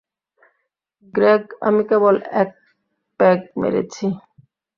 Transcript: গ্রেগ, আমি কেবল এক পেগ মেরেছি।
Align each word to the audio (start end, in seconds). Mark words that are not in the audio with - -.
গ্রেগ, 1.13 1.43
আমি 1.67 1.81
কেবল 1.89 2.15
এক 2.41 2.49
পেগ 3.19 3.39
মেরেছি। 3.59 4.05